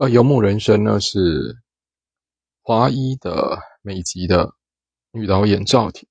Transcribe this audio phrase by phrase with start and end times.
[0.00, 1.62] 而《游牧人生》呢是
[2.62, 4.56] 华裔的美籍的
[5.10, 6.08] 女导演赵婷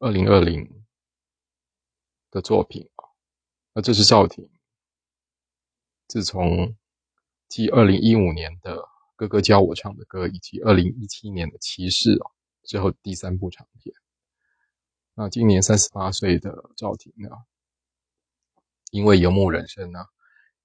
[0.00, 0.84] 二零二零
[2.32, 3.06] 的作品啊。
[3.74, 4.50] 那这是赵婷
[6.08, 6.74] 自从
[7.46, 8.76] 继二零一五年的
[9.14, 12.32] 《哥哥教我唱的歌》以及二零一七年的《骑士》啊
[12.64, 13.94] 之后第三部长片。
[15.14, 17.30] 那今年三十八岁的赵婷呢，
[18.90, 20.00] 因为《游牧人生》呢。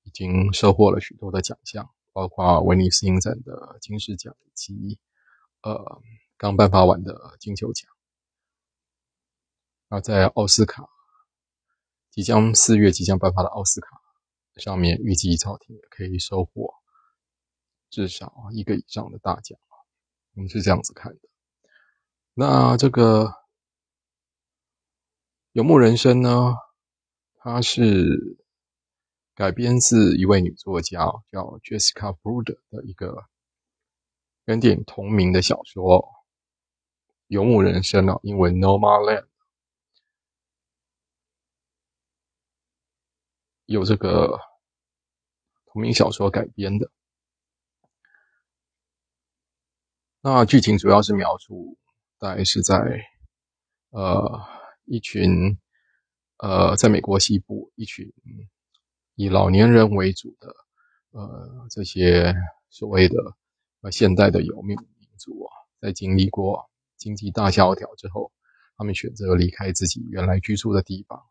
[0.04, 5.00] 已经收获了许多的奖项，包括威尼斯影展的金狮奖以及
[5.62, 6.02] 呃
[6.38, 7.88] 刚颁发完的金球奖。
[9.88, 10.90] 那在奥斯卡
[12.10, 14.02] 即将四月即将颁发的奥斯卡
[14.56, 16.74] 上面，预计赵婷也可以收获
[17.90, 19.60] 至少一个以上的大奖
[20.34, 21.20] 我们是这样子看的。
[22.34, 23.26] 那这个
[25.52, 26.56] 《游牧人生》呢，
[27.36, 28.41] 它是。
[29.42, 31.00] 改编自一位女作家
[31.32, 33.26] 叫 Jessica Bruder 的一个
[34.46, 35.84] 跟电影同名的小说
[37.26, 39.26] 《游牧人生》啊，英文 Nomadland，
[43.66, 44.38] 有这个
[45.66, 46.92] 同名小说改编的。
[50.22, 51.80] 那剧情主要是描述，
[52.20, 52.78] 大概是在
[53.90, 54.40] 呃
[54.86, 55.58] 一群
[56.38, 58.14] 呃在美国西部一群。
[59.16, 60.54] 以老年人为主的，
[61.12, 62.34] 呃，这些
[62.70, 63.16] 所谓的
[63.82, 68.32] 呃现代的游牧民族啊，在经历过经济大萧条之后，
[68.78, 71.22] 他们选择离开自己原来居住的地方，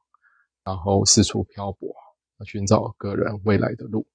[0.62, 1.94] 然后四处漂泊，
[2.44, 4.06] 寻找个人未来的路。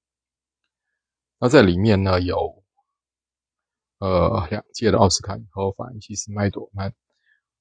[1.39, 2.63] 那在里面呢，有
[3.99, 6.93] 呃两届的奥斯卡影后法兰西斯麦朵曼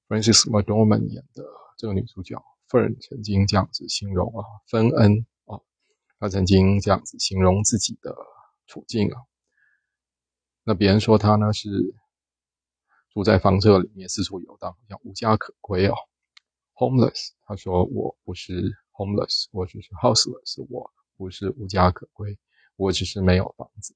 [0.07, 1.43] （Francis m c d o r m a n 演的
[1.77, 5.25] 这个女主角，Fern 曾经这样子形容啊，芬恩。
[6.25, 8.15] 他曾经这样子形容自己的
[8.65, 9.21] 处境啊，
[10.63, 11.69] 那别人说他呢是
[13.11, 15.93] 住在房车里面四处游荡，像无家可归哦
[16.73, 17.33] ，homeless。
[17.45, 22.39] 他说我不是 homeless，我只是 houseless，我不是无家可归，
[22.75, 23.95] 我只是没有房子。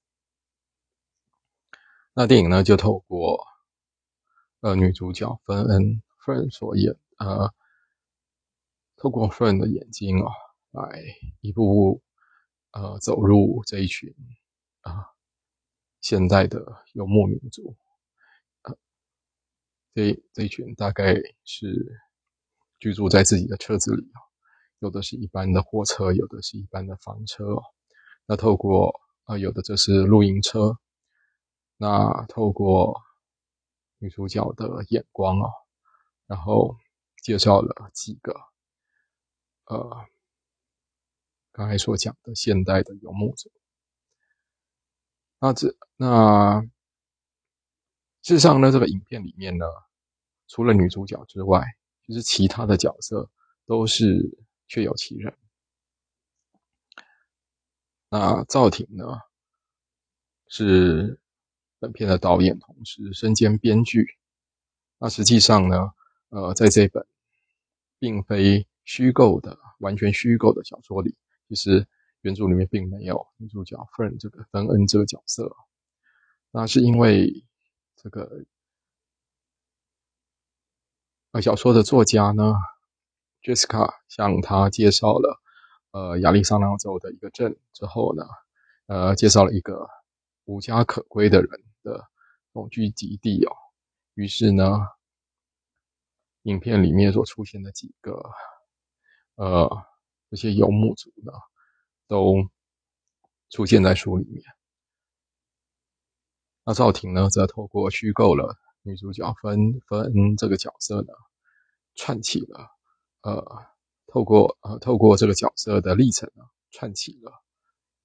[2.14, 3.44] 那电影呢就透过
[4.60, 7.52] 呃女主角芬恩 Fern 所演呃，
[8.98, 10.30] 透过 Fern 的眼睛啊
[10.70, 11.02] 来
[11.42, 12.04] 一步步。
[12.72, 14.14] 呃，走入这一群
[14.82, 15.08] 啊，
[16.02, 16.64] 现代的
[16.94, 17.76] 游牧民族，
[18.62, 18.78] 呃，
[19.96, 22.00] 这这一群大概是
[22.78, 24.22] 居住在自己的车子里啊，
[24.78, 27.44] 有的是一般的货车，有的是一般的房车。
[28.28, 30.78] 那透过啊，有的这是露营车，
[31.76, 33.02] 那透过
[33.98, 35.50] 女主角的眼光哦，
[36.28, 36.78] 然后
[37.24, 38.40] 介绍了几个
[39.66, 40.06] 呃。
[41.60, 43.52] 刚才所讲的现代的游牧者，
[45.40, 46.62] 那这那
[48.22, 49.66] 事实上呢，这个影片里面呢，
[50.48, 51.66] 除了女主角之外，
[52.08, 53.30] 其实其他的角色
[53.66, 55.38] 都是确有其人。
[58.08, 59.20] 那赵婷呢，
[60.48, 61.20] 是
[61.78, 64.18] 本片的导演，同时身兼编剧。
[64.98, 65.92] 那实际上呢，
[66.30, 67.06] 呃，在这本
[68.00, 71.18] 并非虚构的、完全虚构的小说里。
[71.50, 71.88] 其实
[72.22, 75.56] 原著里面并没有女主角 Fern 这个芬恩这个角色，
[76.52, 77.44] 那是因为
[77.96, 78.46] 这个
[81.32, 82.54] 呃小说的作家呢
[83.42, 85.42] ，Jessica 向他介绍了
[85.90, 88.24] 呃亚利桑那州的一个镇之后呢，
[88.86, 89.90] 呃介绍了一个
[90.46, 91.50] 无家可归的人
[91.82, 92.08] 的
[92.54, 93.56] 种聚集地哦，
[94.14, 94.78] 于是呢，
[96.44, 98.22] 影片里面所出现的几个
[99.34, 99.89] 呃。
[100.30, 101.32] 这些游牧族呢，
[102.08, 102.50] 都
[103.50, 104.44] 出现在书里面。
[106.64, 111.14] 那赵婷呢，则透过虚构了女主角芬芬这个角色呢，
[111.96, 112.70] 串起了
[113.22, 113.44] 呃，
[114.06, 117.44] 透过呃透过这个角色的历程呢，串起了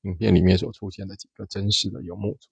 [0.00, 2.50] 影片里面所出现的几个真实的游牧族。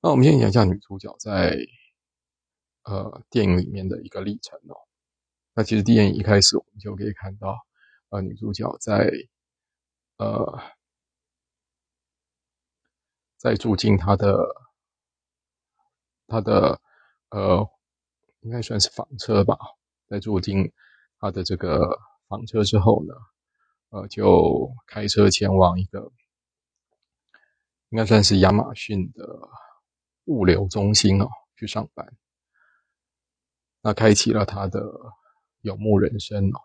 [0.00, 1.56] 那我们先讲一下女主角在
[2.84, 4.76] 呃电影里面的一个历程哦。
[5.54, 7.58] 那其实电影一开始我们就可以看到，
[8.08, 9.10] 呃，女主角在，
[10.16, 10.62] 呃，
[13.36, 14.34] 在住进她的，
[16.26, 16.80] 她的，
[17.28, 17.68] 呃，
[18.40, 19.58] 应该算是房车吧，
[20.08, 20.72] 在住进
[21.18, 21.98] 她的这个
[22.28, 23.14] 房车之后呢，
[23.90, 26.10] 呃，就开车前往一个，
[27.90, 29.22] 应该算是亚马逊的
[30.24, 32.10] 物流中心哦，去上班。
[33.82, 34.80] 那开启了她的。
[35.62, 36.60] 游牧人生哦。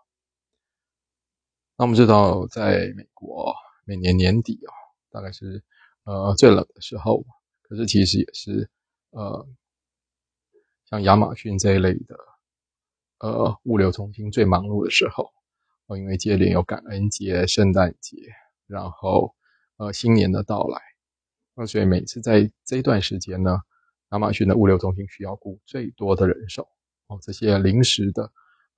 [1.76, 3.54] 那我们知道，在美国
[3.84, 4.70] 每年年底哦，
[5.10, 5.64] 大概是
[6.04, 7.24] 呃最冷的时候，
[7.62, 8.70] 可是其实也是
[9.10, 9.48] 呃
[10.84, 12.16] 像亚马逊这一类的
[13.18, 15.32] 呃物流中心最忙碌的时候。
[15.86, 18.18] 哦，因为接连有感恩节、圣诞节，
[18.66, 19.34] 然后
[19.78, 20.78] 呃新年的到来，
[21.54, 23.58] 那所以每次在这一段时间呢，
[24.10, 26.68] 亚马逊的物流中心需要雇最多的人手。
[27.06, 28.30] 哦，这些临时的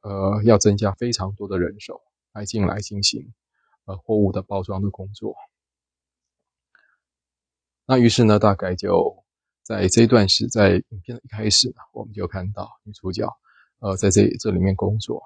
[0.02, 2.00] 呃要增加非常多的人手
[2.32, 3.32] 来进来进行。
[3.86, 5.34] 呃，货物的包装的工作。
[7.86, 9.24] 那于是呢，大概就
[9.64, 13.26] 在这一段时，在影片的一开始呢，我们就看到女主角
[13.78, 15.22] 呃在这这里面工作。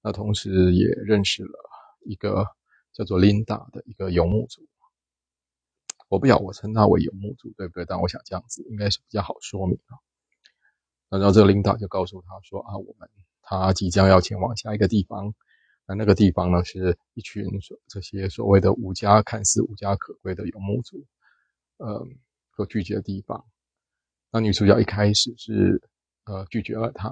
[0.00, 1.58] 那同时也认识了
[2.06, 2.46] 一个
[2.92, 4.62] 叫做琳达的一个游牧族。
[6.08, 7.84] 我不晓我称他为游牧族对不对？
[7.84, 9.98] 但我想这样子应该是比较好说明啊。
[11.10, 13.10] 然后这个琳达就告诉他说啊，我们
[13.48, 15.34] 他即将要前往下一个地方。
[15.86, 21.06] 那那个地方呢，是一群所这些所谓的无家看似无家可归的游牧族，
[21.78, 22.06] 呃，
[22.54, 23.42] 所聚集的地方。
[24.30, 25.80] 那女主角一开始是
[26.24, 27.08] 呃拒绝了他，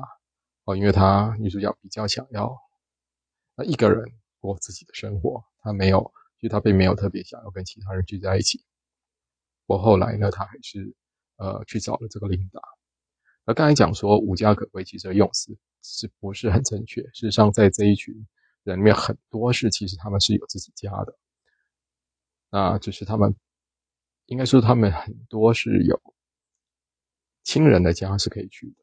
[0.64, 2.54] 哦，因为她女主角比较想要
[3.54, 4.04] 那一个人
[4.40, 8.62] 过自己的生活，她没有，就她并没有特别想要跟其他人聚在一起。
[9.64, 10.94] 我后来呢，她还是
[11.38, 12.60] 呃去找了这个琳达。
[13.46, 15.56] 那刚才讲说无家可归，其实用词
[15.86, 17.02] 是不是很正确？
[17.12, 18.26] 事实上，在这一群。
[18.66, 21.16] 人里面很多是，其实他们是有自己家的，
[22.50, 23.36] 那就是他们
[24.24, 26.02] 应该说他们很多是有
[27.44, 28.82] 亲人的家是可以去的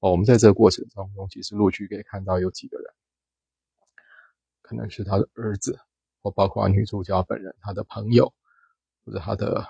[0.00, 0.10] 哦。
[0.10, 2.92] 我们在这个过程中，其实陆续可以看到有几个人，
[4.60, 5.80] 可能是他的儿子，
[6.20, 8.34] 或包括女主角本人，他的朋友
[9.06, 9.66] 或者他的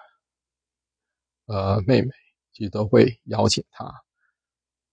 [1.47, 2.11] 呃妹妹，
[2.53, 4.03] 其实都会邀请他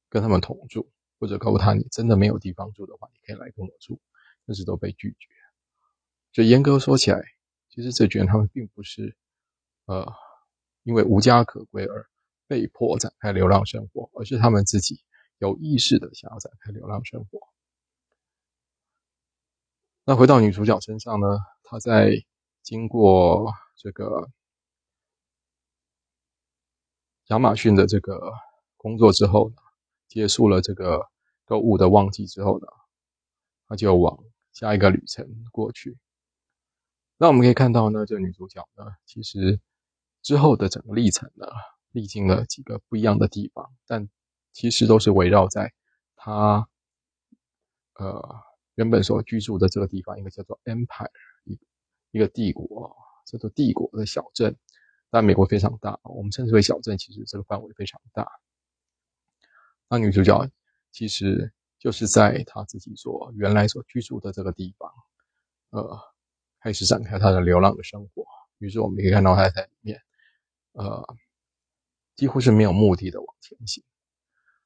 [0.09, 3.99] 跟他们同住，或者告诉他，你真的没有地方住的话，你可以来跟我住。
[4.45, 5.27] 但是都被拒绝。
[6.31, 7.23] 就严格说起来，
[7.69, 9.15] 其实这群人他们并不是，
[9.85, 10.11] 呃，
[10.81, 12.09] 因为无家可归而
[12.47, 15.03] 被迫展开流浪生活，而是他们自己
[15.37, 17.39] 有意识的想要展开流浪生活。
[20.03, 21.37] 那回到女主角身上呢？
[21.61, 22.25] 她在
[22.63, 24.31] 经过这个
[27.27, 28.33] 亚马逊的这个
[28.77, 29.55] 工作之后呢，
[30.09, 31.07] 结束了这个
[31.45, 32.67] 购物的旺季之后呢，
[33.69, 34.21] 她就往。
[34.51, 35.97] 下一个旅程过去，
[37.17, 39.61] 那我们可以看到呢，这个女主角呢，其实
[40.21, 41.45] 之后的整个历程呢，
[41.91, 44.09] 历经了几个不一样的地方，但
[44.51, 45.71] 其实都是围绕在
[46.15, 46.67] 她
[47.93, 48.35] 呃
[48.75, 51.11] 原本所居住的这个地方，一个叫做 Empire
[51.45, 51.57] 一
[52.11, 52.97] 一个帝国，
[53.27, 54.57] 叫做帝国的小镇。
[55.09, 58.27] 但美国非常大，我们称之为小镇，其实这个范围非常大。
[59.89, 60.49] 那女主角
[60.91, 61.51] 其实。
[61.81, 64.91] 就是在她自己所原来所居住的这个地方，
[65.69, 65.97] 呃，
[66.59, 68.25] 开始展开她的流浪的生活。
[68.57, 69.97] 于是我们可以看到她在里面，
[70.73, 71.15] 呃，
[72.17, 73.81] 几乎是没有目的的往前行。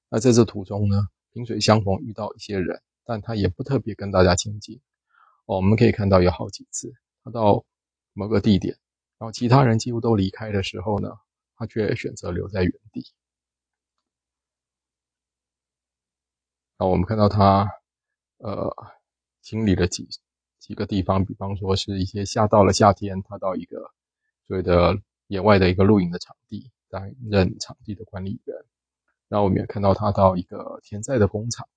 [0.09, 4.81] 那在这途中呢，萍水相逢遇到一些人，但他也不特别跟大家亲近。
[5.45, 6.91] 哦，我们可以看到有好几次，
[7.23, 7.63] 他到
[8.13, 8.75] 某个地点，
[9.19, 11.11] 然后其他人几乎都离开的时候呢，
[11.57, 13.05] 他却选择留在原地。
[16.77, 17.69] 那我们看到他，
[18.37, 18.75] 呃，
[19.41, 20.07] 经历了几
[20.59, 23.91] 几个地方，比方说是一些夏到了夏天，他到一个
[24.47, 28.57] 所谓的野外的一个露营的场地，担任场地的管理员。
[29.27, 31.67] 然后我们也看到他到一个田在的工厂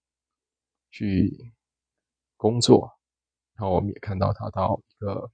[0.91, 1.53] 去
[2.37, 2.93] 工作。
[3.55, 5.31] 然后我们也看到他到一个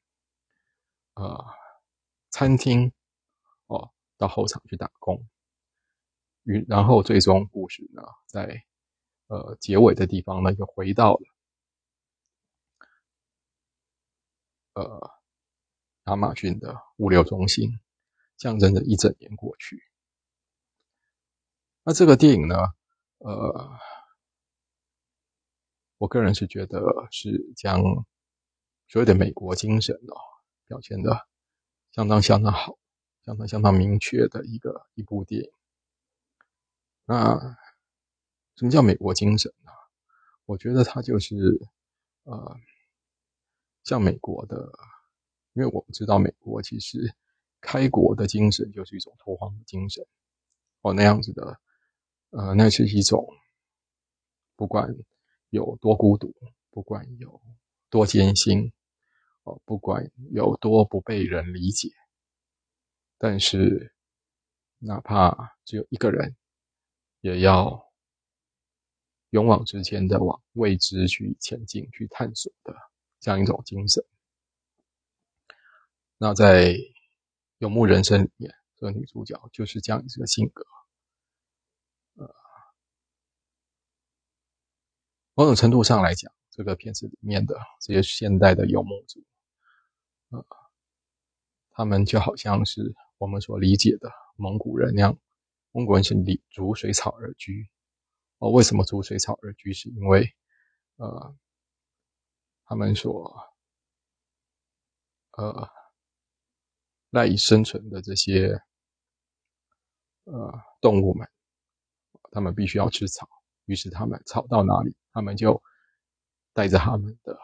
[1.14, 1.45] 呃
[2.31, 2.92] 餐厅
[3.66, 5.25] 哦，到后场去打工。
[6.42, 8.64] 与然后最终故事呢，在。
[9.33, 11.23] 呃，结尾的地方呢，又回到了
[14.75, 15.11] 呃
[16.05, 17.81] 亚马逊的物流中心，
[18.37, 19.83] 象征着一整年过去。
[21.83, 22.57] 那这个电影呢，
[23.21, 23.71] 呃，
[25.97, 27.81] 我个人是觉得是将
[28.87, 30.15] 所谓的美国精神哦
[30.67, 31.27] 表现的
[31.93, 32.79] 相当相当好，
[33.25, 35.51] 相当相当明确的一个一部电影。
[37.07, 37.57] 那。
[38.62, 39.73] 什么叫美国精神呢？
[40.45, 41.35] 我觉得它就是，
[42.23, 42.57] 呃，
[43.83, 44.71] 像美国的，
[45.54, 47.12] 因为我们知道美国其实
[47.61, 50.07] 开国的精神就是一种拓荒的精神，
[50.83, 51.59] 哦，那样子的，
[52.31, 53.26] 呃，那是一种
[54.54, 54.95] 不管
[55.50, 56.33] 有多孤独，
[56.71, 57.42] 不管有
[57.90, 58.73] 多艰辛，
[59.42, 61.88] 哦，不管有多不被人理解，
[63.19, 63.92] 但是
[64.78, 66.37] 哪怕只有一个人，
[67.23, 67.90] 也要。
[69.33, 72.75] 勇往直前的往未知去前进、去探索的
[73.19, 74.05] 这样一种精神。
[76.19, 76.75] 那在
[77.57, 80.67] 《游牧人生》里面，这个女主角就是这样一个性格。
[82.17, 82.29] 呃，
[85.33, 89.25] 某种程度上来讲，这个片子里面的这些现代的游牧族，
[90.29, 90.45] 呃，
[91.71, 95.19] 他们就好像是我们所理解的蒙古人那样。
[95.71, 97.71] 蒙古人是离逐水草而居。
[98.43, 99.73] 哦，为什么逐水草而居？
[99.73, 100.35] 是因为，
[100.97, 101.37] 呃，
[102.65, 103.41] 他们所，
[105.37, 105.71] 呃，
[107.11, 108.61] 赖以生存的这些，
[110.25, 111.29] 呃，动物们，
[112.33, 113.29] 他们必须要吃草。
[113.67, 115.63] 于是他们草到哪里，他们就
[116.53, 117.39] 带着他们的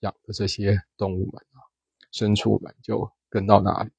[0.00, 1.64] 养的这些动物们啊，
[2.12, 3.90] 牲畜们就跟到哪里，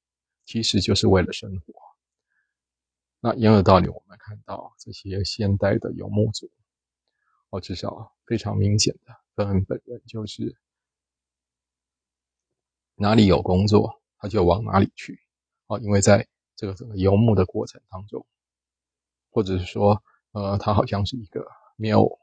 [0.44, 1.87] 其实就是为了生活。
[3.20, 6.50] 那因而道理，我们看到这些现代的游牧族，
[7.50, 10.56] 哦，至少非常明显的，他本人就是
[12.94, 15.18] 哪里有工作，他就往哪里去，
[15.66, 18.24] 哦，因为在这个整个游牧的过程当中，
[19.30, 21.44] 或者是说，呃，他好像是一个
[21.76, 22.20] 没有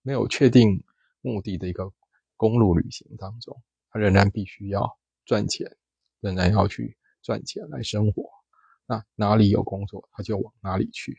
[0.00, 0.82] 没有确定
[1.20, 1.92] 目的的一个
[2.38, 5.76] 公路旅行当中，他仍然必须要赚钱，
[6.20, 8.41] 仍然要去赚钱来生活。
[8.86, 11.18] 那哪里有工作，他就往哪里去。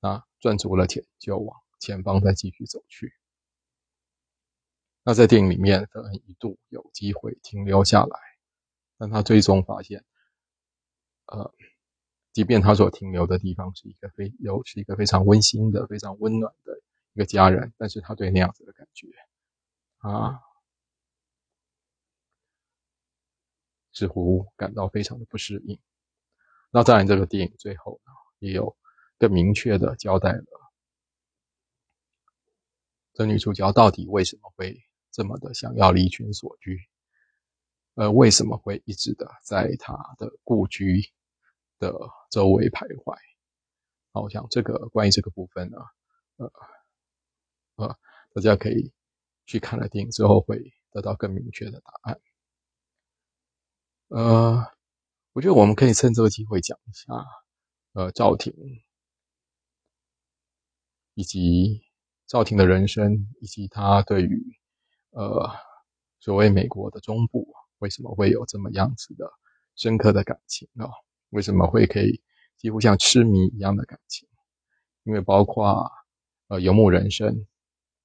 [0.00, 3.12] 那赚足了钱，就往前方再继续走去。
[5.02, 8.18] 那在电影里面，德恩一度有机会停留下来，
[8.98, 10.04] 但他最终发现，
[11.26, 11.52] 呃，
[12.32, 16.80] 即便他所停留的地方是一个非有是一个非常温馨的、非常温暖的
[17.14, 19.08] 一个家人，但是他对那样子的感觉，
[19.98, 20.40] 啊，
[23.92, 25.78] 似乎感到非常的不适应。
[26.72, 28.76] 那当然，这个电影最后呢，也有
[29.18, 30.44] 更明确的交代了
[33.12, 36.78] 这女主角到底为什么会这么的想要离群索居，
[37.94, 41.02] 呃，为什么会一直的在她的故居
[41.80, 41.92] 的
[42.30, 43.16] 周围徘徊？
[44.12, 45.78] 好，我想这个关于这个部分呢，
[46.36, 46.52] 呃
[47.76, 47.98] 呃，
[48.32, 48.92] 大家可以
[49.44, 52.20] 去看了电影之后会得到更明确的答案，
[54.08, 54.79] 呃。
[55.32, 57.14] 我觉得我们可以趁这个机会讲一下，
[57.92, 58.52] 呃，赵婷
[61.14, 61.82] 以及
[62.26, 64.42] 赵婷的人生，以及他对于
[65.10, 65.48] 呃
[66.18, 67.46] 所谓美国的中部
[67.78, 69.30] 为什么会有这么样子的
[69.76, 70.90] 深刻的感情啊？
[71.28, 72.20] 为什么会可以
[72.58, 74.28] 几乎像痴迷一样的感情？
[75.04, 75.88] 因为包括
[76.48, 77.46] 呃游牧人生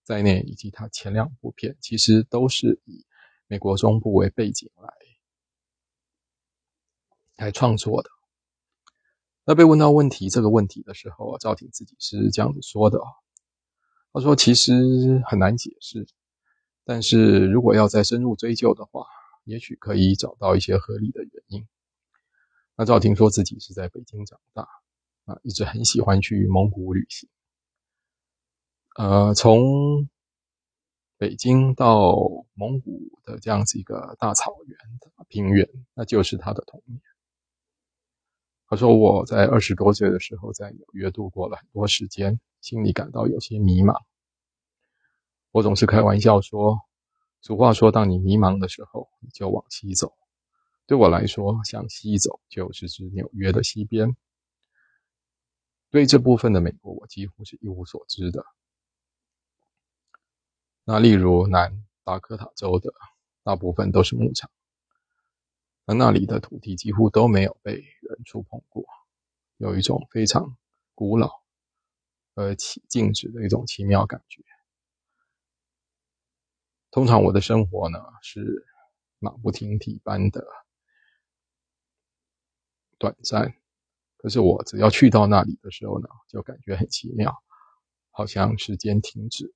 [0.04, 3.04] 在内，以及他前两部片，其实都是以
[3.48, 4.94] 美国中部为背景来。
[7.38, 8.10] 来创作的。
[9.44, 13.00] 那被问到问题这个问题的时候，赵婷自己是这样子说的
[14.12, 16.08] ：“他说其实很难解释，
[16.84, 19.06] 但是如果要再深入追究的话，
[19.44, 21.68] 也许可以找到一些合理的原因。”
[22.76, 24.68] 那赵婷说自己是在北京长大，
[25.26, 27.30] 啊，一直很喜欢去蒙古旅行。
[28.96, 30.10] 呃，从
[31.18, 32.18] 北京到
[32.54, 37.00] 蒙古的这样子一个大草原的平原，那就是他的童年。
[38.68, 44.02] 他说：“我在二十多岁的时候在纽约度过了很多时间，心里感到有些迷茫。
[45.52, 46.80] 我总是开玩笑说，
[47.42, 50.14] 俗话说，当你迷茫的时候，你就往西走。
[50.88, 54.18] 对我来说，向西走就是指纽约的西边。
[55.92, 58.44] 对这部分的美国，我几乎是一无所知的。
[60.84, 62.92] 那例如南达科塔州的
[63.44, 64.50] 大部分都是牧场。”
[65.86, 68.84] 而那里的土地几乎都没有被人触碰过，
[69.58, 70.58] 有一种非常
[70.96, 71.32] 古老
[72.34, 74.44] 而奇静止的一种奇妙感觉。
[76.90, 78.66] 通常我的生活呢是
[79.20, 80.48] 马不停蹄般的
[82.98, 83.54] 短暂，
[84.18, 87.36] 可是我只要去到那里的时候呢，就感觉很奇妙，
[88.10, 89.54] 好像时间停止了。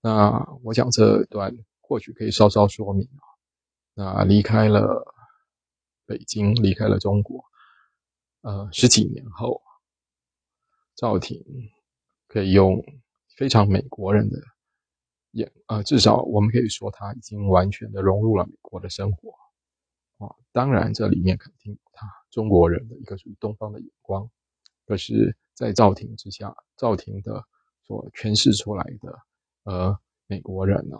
[0.00, 3.33] 那我讲这段或许可以稍稍说明啊。
[3.96, 5.14] 那离开了
[6.04, 7.44] 北京，离开了中国，
[8.40, 9.62] 呃，十几年后，
[10.96, 11.40] 赵婷
[12.26, 12.84] 可以用
[13.36, 14.36] 非常美国人的
[15.30, 19.30] 眼，呃，至少我们可以说他已经完全的融入了美国的生活
[20.18, 20.34] 啊。
[20.50, 24.28] 当然，这里面肯定他中国人的一个属于东方的眼光，
[24.86, 27.44] 可是，在赵婷之下，赵婷的
[27.84, 29.22] 所诠释出来的
[29.62, 29.96] 呃
[30.26, 30.96] 美国人呢，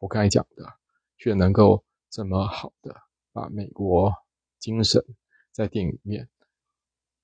[0.00, 0.70] 我刚才讲的
[1.16, 1.82] 却能够。
[2.10, 4.12] 这么好的把美国
[4.58, 5.04] 精神
[5.52, 6.28] 在电影里面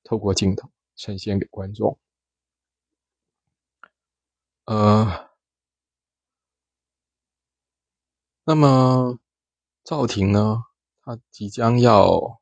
[0.04, 1.98] 透过镜头呈现给观众，
[4.64, 5.30] 呃，
[8.44, 9.18] 那么
[9.84, 10.64] 赵婷呢，
[11.02, 12.40] 她即将要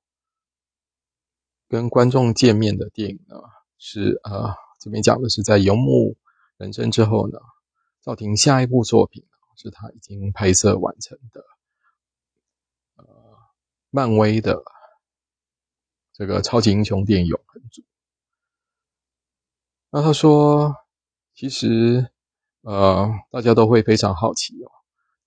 [1.68, 3.36] 跟观众见面的电影呢，
[3.78, 6.16] 是呃，这边讲的是在《游牧
[6.56, 7.38] 人生》之后呢，
[8.00, 9.24] 赵婷下一部作品
[9.56, 11.44] 是她已经拍摄完成的，
[13.90, 14.62] 漫威的
[16.12, 17.82] 这个超级英雄电影《永恒族》。
[19.90, 20.74] 那他说，
[21.34, 22.10] 其实
[22.62, 24.70] 呃，大家都会非常好奇哦，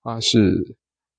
[0.02, 0.76] 他是。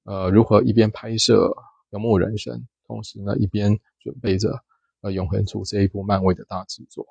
[0.07, 1.47] 呃，如何一边拍摄
[1.89, 4.63] 《游牧人生》，同时呢，一边准备着
[5.01, 7.07] 呃《永恒族》这一部漫威的大制作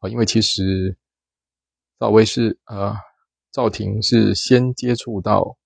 [0.00, 0.08] 啊？
[0.08, 0.98] 因为其实
[2.00, 2.96] 赵薇是呃
[3.52, 5.56] 赵婷是先接触到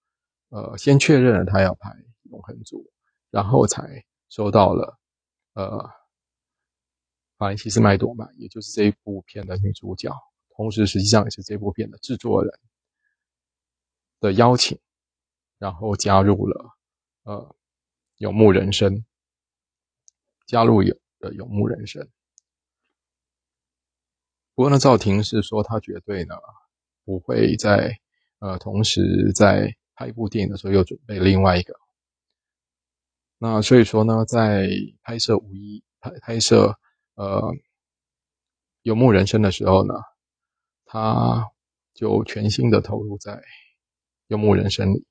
[0.51, 1.89] 呃先确认了他要拍
[2.25, 2.85] 《永恒族》，
[3.35, 4.97] 然后才收到了
[5.55, 5.91] 呃
[7.37, 10.09] 法兰西斯麦朵曼，也就是这一部片的女主角，
[10.55, 12.61] 同时实际上也是这部片的制作人
[14.21, 14.79] 的邀请。
[15.59, 16.77] 然后加入了，
[17.25, 17.57] 呃，
[18.19, 19.05] 有牧人生，
[20.47, 22.09] 加入有的有牧人生。
[24.55, 26.37] 不过呢，赵婷是说她绝对呢
[27.05, 27.99] 不会在
[28.39, 31.84] 呃同时在拍一部电影的时候又准备另外一个。
[33.39, 34.69] 那所以说呢，在
[35.03, 36.79] 拍摄五一拍拍摄
[37.15, 37.53] 呃
[38.83, 39.95] 有牧人生的时候呢，
[40.85, 41.51] 他
[41.93, 43.43] 就全心的投入在
[44.27, 45.07] 有牧人生里。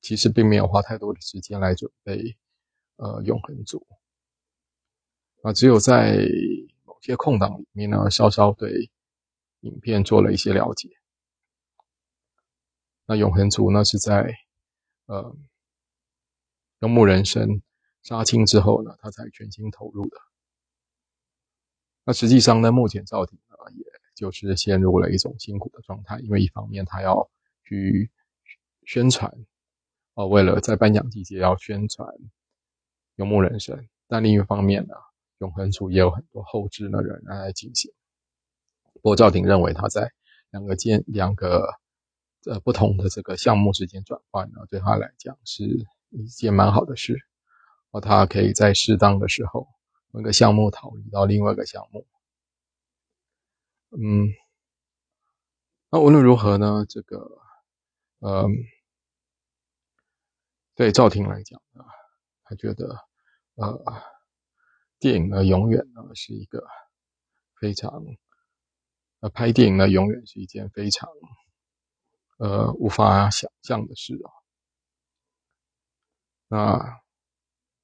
[0.00, 2.36] 其实并没有花太多的时间来准备，
[2.98, 3.84] 呃，永恒组
[5.42, 6.16] 啊，只有在
[6.84, 8.92] 某些空档里面呢，稍稍对
[9.62, 10.88] 影片做了一些了解。
[13.06, 14.32] 那永恒族呢，是在
[15.06, 15.34] 呃，
[16.80, 17.62] 游牧人生
[18.02, 20.16] 杀青之后呢，他才全心投入的。
[22.04, 27.30] 那实际上呢，目前赵婷呢，也就是陷入了一种辛苦的状态，因为一方面他要
[27.64, 28.10] 去
[28.84, 29.32] 宣传。
[30.14, 32.08] 哦，为了在颁奖季节要宣传
[33.14, 33.76] 《游牧人生》，
[34.08, 34.94] 但另一方面呢，
[35.38, 37.92] 永恒处也有很多后置的人来进行。
[38.94, 40.10] 不过赵婷认为他在
[40.50, 41.68] 两个间两个
[42.46, 47.18] 呃不同的这个项目之间转换呢，对他来讲是一件蛮好的事。
[47.90, 49.66] 哦，他可以在适当的时候
[50.12, 52.06] 一个项目逃离到另外一个项目。
[53.90, 54.28] 嗯，
[55.90, 57.40] 那无论如何呢，这个
[58.18, 58.46] 呃。
[60.74, 61.82] 对赵婷来讲呢，
[62.44, 63.00] 他觉得，
[63.56, 63.82] 呃，
[65.00, 66.64] 电影呢永远呢是一个
[67.56, 68.00] 非常，
[69.18, 71.10] 呃，拍电影呢永远是一件非常，
[72.38, 74.30] 呃，无法想象的事啊。
[76.48, 77.00] 那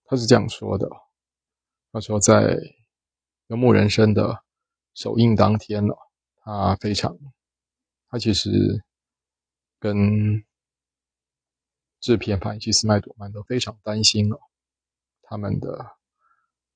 [0.04, 0.88] 他是这样说的，
[1.92, 2.56] 他说在
[3.46, 4.42] 《游牧人生》的
[4.94, 5.94] 首映当天呢，
[6.42, 7.16] 他非常，
[8.08, 8.50] 他其实
[9.78, 10.44] 跟。
[12.00, 14.36] 制片方以及斯麦朵曼都非常担心哦，
[15.22, 15.96] 他们的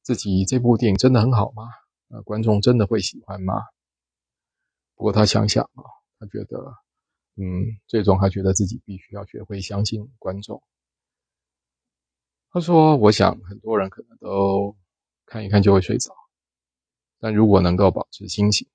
[0.00, 1.64] 自己这部电影真的很好吗？
[2.08, 3.52] 呃，观众真的会喜欢吗？
[4.94, 5.84] 不过他想想啊，
[6.18, 6.56] 他觉得，
[7.36, 10.62] 嗯，最终他觉得自己必须要学会相信观众。
[12.50, 14.76] 他说：“我想很多人可能都
[15.26, 16.14] 看一看就会睡着，
[17.18, 18.66] 但如果能够保持清醒，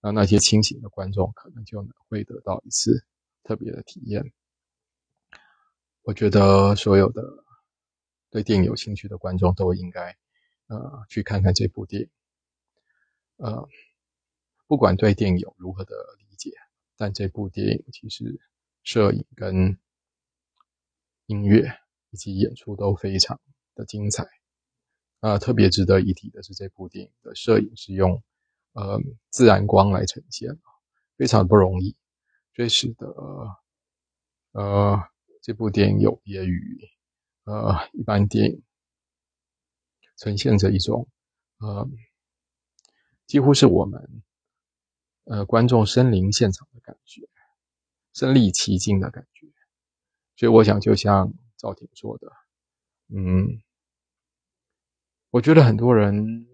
[0.00, 3.04] 那那些清醒的观众可能就能会得到一次
[3.42, 4.32] 特别的体验。”
[6.02, 7.22] 我觉得所有的
[8.30, 10.16] 对电影有兴趣的观众都应该，
[10.66, 12.10] 呃，去看看这部电影。
[13.36, 13.68] 呃，
[14.66, 16.52] 不管对电影有如何的理解，
[16.96, 18.40] 但这部电影其实
[18.82, 19.78] 摄影跟
[21.26, 21.78] 音乐
[22.14, 23.40] 以及演出都非常
[23.74, 24.24] 的精彩。
[25.18, 28.22] 啊，特别值得一提的是，这部电影的摄影是用
[28.72, 29.00] 呃
[29.30, 30.56] 自然光来呈现，
[31.16, 31.96] 非常不容易，
[32.54, 33.06] 所以使得
[34.52, 35.02] 呃。
[35.46, 36.88] 这部电影有别于
[37.44, 38.62] 呃一般电影，
[40.16, 41.06] 呈现着一种
[41.58, 41.86] 呃
[43.26, 44.22] 几乎是我们
[45.24, 47.28] 呃观众身临现场的感觉，
[48.14, 49.46] 身临其境的感觉。
[50.36, 52.30] 所以我想，就像赵婷做的，
[53.08, 53.62] 嗯，
[55.30, 56.46] 我觉得很多人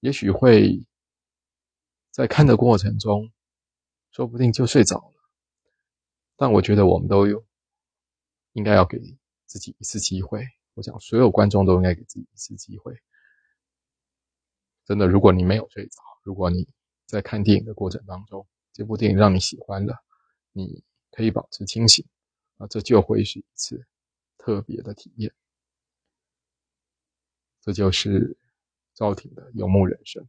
[0.00, 0.86] 也许会
[2.10, 3.30] 在看的过程中，
[4.10, 5.14] 说不定就睡着了。
[6.36, 7.44] 但我觉得我们都有。
[8.54, 8.98] 应该要给
[9.46, 10.46] 自己一次机会。
[10.74, 12.94] 我想，所有观众都应该给自己一次机会。
[14.84, 16.68] 真的，如果你没有睡着，如果你
[17.06, 20.04] 在看电影的过程当中，这部电影让你喜欢了，
[20.52, 22.04] 你可以保持清醒，
[22.58, 23.86] 啊，这就会是一次
[24.42, 25.32] 特别的体验。
[27.60, 28.36] 这就是
[28.92, 30.26] 赵挺的游牧人生。